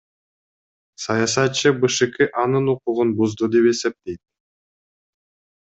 [1.03, 2.15] Саясатчы БШК
[2.45, 4.23] анын укугун бузду деп эсептейт.